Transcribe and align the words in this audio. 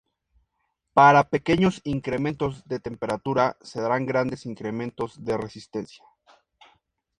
Para 0.95 1.29
pequeños 1.29 1.79
incrementos 1.83 2.67
de 2.67 2.79
temperatura, 2.79 3.55
se 3.61 3.81
darán 3.81 4.07
grandes 4.07 4.47
incrementos 4.47 5.23
de 5.23 5.37
resistencia. 5.37 6.03